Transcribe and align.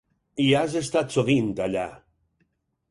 Hi 0.43 0.47
has 0.61 0.73
estat 0.81 1.15
sovint, 1.19 1.53
allà. 1.69 1.87